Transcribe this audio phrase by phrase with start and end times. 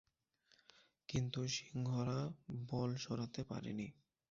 [1.09, 2.19] কিন্তু সিংহরা
[2.69, 3.87] বল সরাতে পারেনি।